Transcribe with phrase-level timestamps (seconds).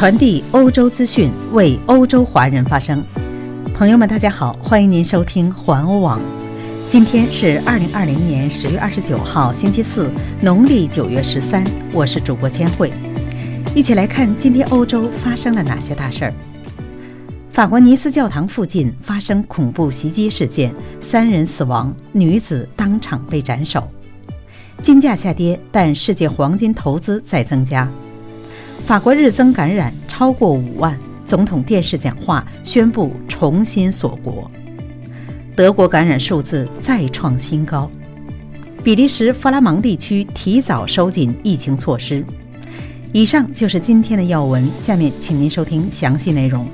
[0.00, 3.04] 传递欧洲资讯，为欧洲华人发声。
[3.74, 6.18] 朋友们，大家好，欢迎您收听环欧网。
[6.88, 10.10] 今天是二零二零年十月二十九号，星期四，
[10.40, 11.62] 农历九月十三。
[11.92, 12.90] 我是主播千惠，
[13.74, 16.34] 一起来看今天欧洲发生了哪些大事儿。
[17.52, 23.86] 法国尼斯教堂附近发生恐怖袭击事件，三人死亡，女子当场被斩首。
[24.82, 27.86] 金价下跌，但世界黄金投资在增加。
[28.90, 34.50] 法国日增感染超过五万，总统电视讲话宣布重新锁国。
[35.54, 37.88] 德国感染数字再创新高。
[38.82, 42.24] 比利时弗拉芒地区提早收紧疫情措施。
[43.12, 46.66] 以上就是今天的要闻，下面请您收听详细内容。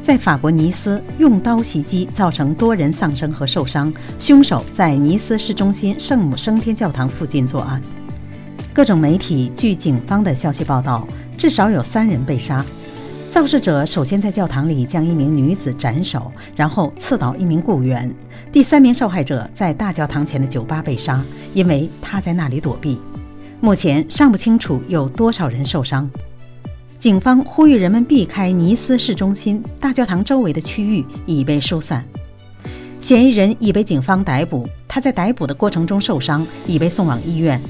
[0.00, 7.82] 在法国尼斯，用刀袭击造成多人丧生和受伤，凶手在尼斯市中心圣母升天教堂附近作案。
[8.80, 12.64] 各种媒体据警方的消息报道，至少有三人被杀。
[13.30, 18.10] 肇事者首先在教堂里将一名女子斩首，然后刺倒一名雇员。
[18.50, 21.22] 第三名受害者在大教堂前的酒吧被杀，
[21.52, 22.98] 因为他在那里躲避。
[23.60, 26.10] 目前尚不清楚有多少人受伤。
[26.98, 32.02] 警方呼吁人们避开尼斯市中心大教堂周围的区域，已被疏散。
[32.98, 37.60] 嫌疑人已被警方逮捕，他在逮捕的过程中受伤，已被送往医院。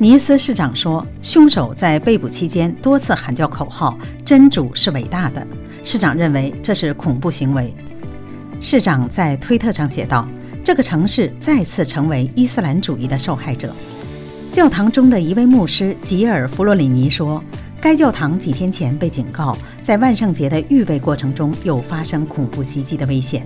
[0.00, 5.44] 尼斯市长说，凶手在被捕期间多次喊叫口号：“真主是伟大的。”
[5.82, 7.74] 市长认为这是恐怖行为。
[8.60, 10.28] 市长在推特上写道
[10.62, 13.74] ：“这个城市再次成为伊斯兰主义的受害者。”
[14.54, 17.42] 教堂中的一位牧师吉尔·弗洛里尼说
[17.82, 23.44] ：“该教堂几天前被警告，在万圣节的预备过程中有发生恐怖袭击的危险。”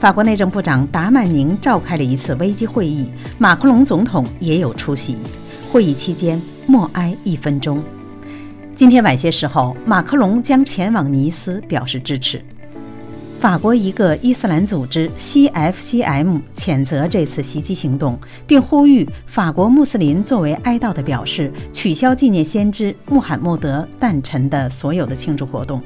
[0.00, 5.16] 法国内政部长达曼宁召开了一次危机会议，马克龙总统也有出席。
[5.72, 7.80] 会议期间默哀一分钟。
[8.74, 12.44] 今天晚些时候，马克龙将前往尼斯表示支持。
[13.38, 25.80] 法国一个伊斯兰组织 CFCM 谴责这次袭击行动，并呼吁法国穆斯林作为哀悼的表示，取消纪念先知穆罕默德诞辰的所有的庆祝活动。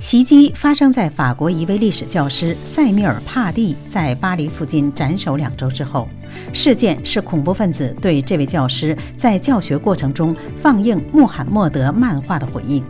[0.00, 6.08] 袭击发生在法国一位历史教师塞缪尔·帕蒂在巴黎附近斩首两周之后。
[6.54, 12.82] 事件是恐怖分子对这位教师在教学过程中放映穆罕默德漫画的回应。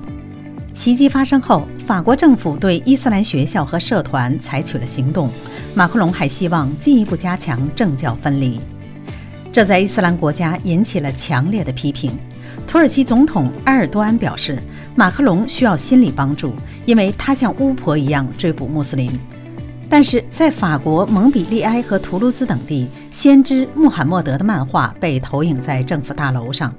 [0.72, 5.28] 袭击发生后，法国政府对伊斯兰学校和社团采取了行动。
[5.74, 8.60] 马克龙还希望进一步加强政教分离，
[9.50, 12.12] 这在伊斯兰国家引起了强烈的批评。
[12.70, 14.56] 土耳其总统埃尔多安表示，
[14.94, 16.54] 马克龙需要心理帮助，
[16.86, 19.10] 因为他像巫婆一样追捕穆斯林。
[19.88, 26.72] 但是在法国蒙彼利埃和图卢兹等地，先知穆罕默德的漫画被投影在政府大楼上。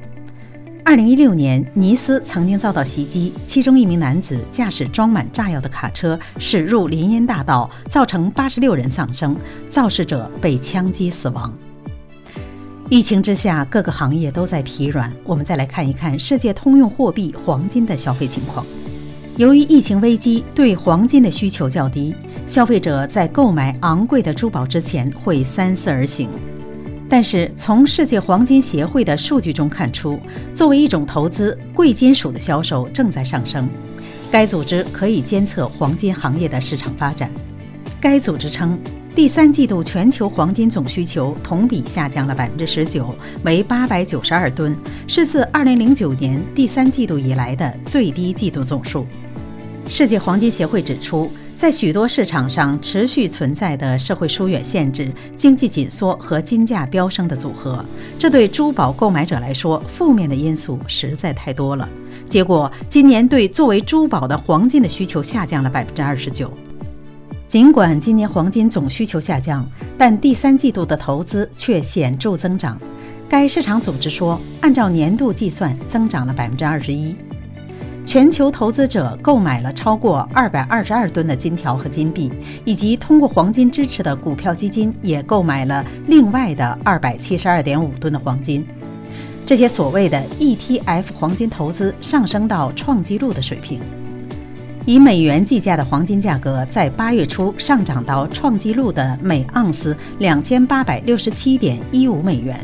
[0.85, 9.35] 二零一六年，尼斯曾经遭到袭击，其中一名男子驾驶装满炸药的卡车驶入林荫大道，造成八十六人丧生，
[9.69, 11.53] 肇事者被枪击死亡。
[12.91, 15.09] 疫情之下，各个行业都在疲软。
[15.23, 18.65] 我们再来看一看世界通用货币黄金的消费情况。
[19.37, 22.13] 由于疫情危机，对黄金的需求较低，
[22.47, 26.29] 消费者在购买昂贵的珠宝之前会三思而行。
[27.09, 30.19] 但是，从世界黄金协会的数据中看出，
[30.53, 33.69] 作为一种投资，贵金属的销售正在上升。
[34.29, 37.31] 该组织可以监测黄金行业的市场发展。
[38.01, 38.77] 该组织称。
[39.13, 43.13] 第三季度全球黄金总需求同比下降了百分之十九，
[43.43, 44.73] 为八百九十二吨，
[45.05, 49.05] 是自二零零九年第三季度以来的最低季度总数。
[49.89, 57.83] 世界黄金协会指出，在许多市场上持续存在的社会疏远限制、经济紧缩和金价飙升的组合，
[58.17, 61.87] 这对珠宝购买者来说，负面的因素实在太多了。
[62.29, 66.51] 结果，今年对作为珠宝的黄金的需求下降了百分之二十九。
[67.51, 69.67] 尽管今年黄金总需求下降，
[69.97, 72.79] 但第三季度的投资却显著增长。
[73.27, 77.13] 该市场组织说，按照年度计算，增长了百分之二十一。
[78.05, 82.31] 全球投资者购买了超过二百二十二吨的金条和金币，
[82.63, 88.65] 以及通过黄金支持的股票基金也购买了另外的二百七十二点五吨的黄金。
[89.45, 93.81] 这些所谓的 ETF 黄金投资上升到创纪录的水平。
[94.85, 102.57] 以美元计价的黄金价格在八月初上涨到创纪录的每盎司两千八百六十七点一五美元，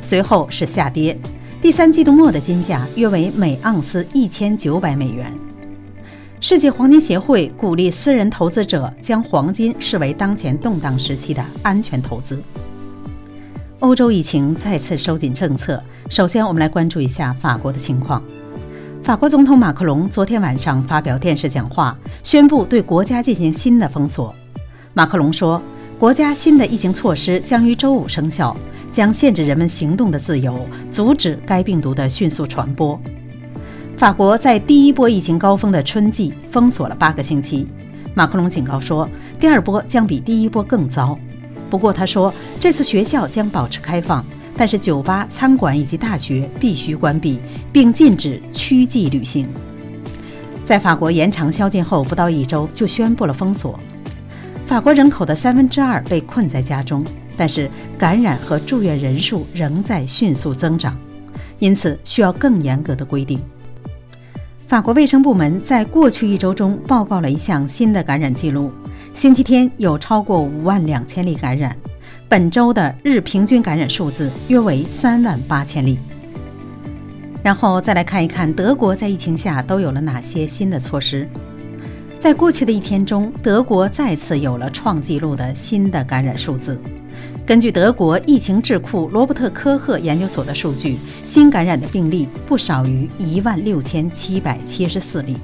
[0.00, 1.18] 随后是下跌。
[1.60, 5.32] 第三季度末的金价约为每盎司一千九百美元。
[6.40, 12.40] 世界黄金协会鼓励私人投资者将黄金视为当前动荡时期的安全投资。
[13.80, 18.22] 欧洲疫情再次收紧政策，首先我们来关注一下法国的情况。
[19.04, 24.34] 法国总统马克龙昨天晚上发表电视讲话，宣布对国家进行新的封锁。
[24.94, 25.60] 马克龙说，
[25.98, 28.56] 国家新的疫情措施将于周五生效，
[28.90, 32.98] 将限制人们行动的自由，阻止该病毒的迅速传播。
[33.98, 37.68] 法国在第一波疫情高峰的春季封锁了八个星期。
[38.14, 39.06] 马克龙警告说，
[39.38, 41.18] 第二波将比第一波更糟。
[41.68, 44.24] 不过，他说这次学校将保持开放。
[44.56, 47.40] 但是，酒吧、餐馆以及大学必须关闭，
[47.72, 49.48] 并禁止区际旅行。
[50.64, 53.78] 在法国延长宵禁后不到一周，就宣布了封锁。
[54.66, 57.04] 法国人口的三分之二被困在家中，
[57.36, 57.68] 但是
[57.98, 60.96] 感染和住院人数仍在迅速增长，
[61.58, 63.40] 因此需要更严格的规定。
[64.66, 68.72] 法国卫生部门在过去一周中报告了一项新的感染记录：
[69.14, 71.76] 星期天有超过五万两千例感染。
[72.34, 75.96] 本周的日平均感染数字约为三万八千例。
[77.44, 81.28] 然后再来看一看德国在疫情下都有了哪些新的措施。
[82.18, 86.76] 在过去的一天中，德国再次有了创纪录的新的感染数字。
[87.46, 95.36] 根据德国疫情智库罗伯特科赫研究所的数据，新感染的病例不少于一万六千七百七十四例。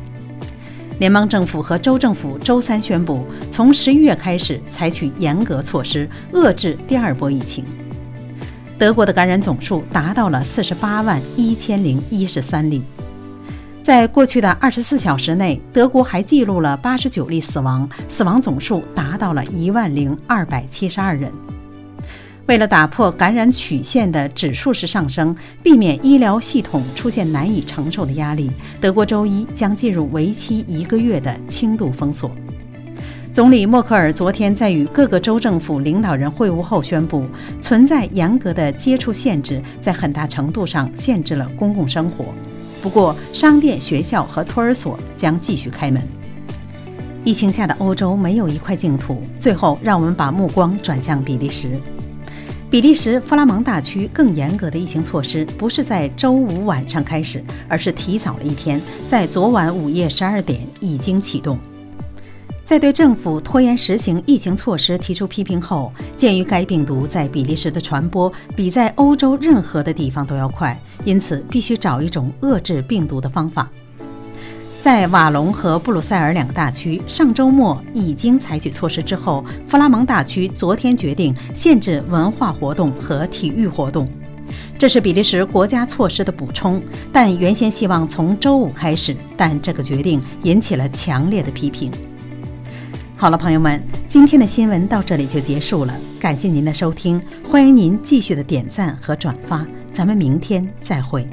[1.00, 7.64] 联邦政府和州政府周三宣布，从十一月开始采取严格措施，遏制第二波疫情。
[8.78, 12.82] 德国的感染总数达到了四十八万一千零一十三例。
[13.82, 21.32] 在过去的二十四小时内，德国还记录了八十九例死亡，死亡总数达到了一万零二百七十二人。
[22.50, 25.32] 为了打破感染曲线的指数式上升，
[25.62, 28.50] 避免医疗系统出现难以承受的压力，
[28.80, 32.28] 德国周一将进入为期一个月的轻度封锁。
[33.32, 37.24] 总理默克尔昨天在与各个州政府领导人会晤后宣布，
[37.60, 42.24] 存在严格的接触限制，在很大程度上限制了公共生活。
[42.82, 46.02] 不过，商店、学校和托儿所将继续开门。
[47.22, 49.22] 疫情下的欧洲没有一块净土。
[49.38, 51.78] 最后，让我们把目光转向比利时。
[52.70, 61.58] 比利时弗拉芒大区更严格的疫情措施不是在周五晚上开始，而是提早了一天，在昨晚午夜十二点已经启动。
[62.64, 73.68] 在对政府拖延实行疫情措施提出批评后，鉴于该病毒在比利时的传播比在欧洲任何的地方都要快，因此必须找一种遏制病毒的方法。
[74.80, 84.08] 在瓦隆和布鲁塞尔两个大区上周末已经采取措施之后，弗拉蒙大区昨天决定限制文化活动和体育活动，
[84.78, 86.82] 这是比利时国家措施的补充。
[87.12, 91.92] 但原先希望从周五开始，但这个决定引起了强烈的批评。
[93.16, 101.28] 好了，朋友们，今天的新闻到这里就结束了，感谢您的收听，欢迎您继续的点赞和转发，咱们明天再会。